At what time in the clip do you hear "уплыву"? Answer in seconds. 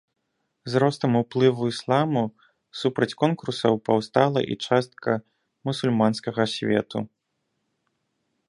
1.19-1.67